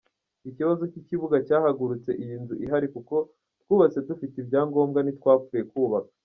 [0.49, 3.15] Ikibazo cy’ikibuga cyahagurutse iyi nzu ihari kuko
[3.61, 6.11] twubatse dufite ibyangombwa ntitwapfuye kubaka.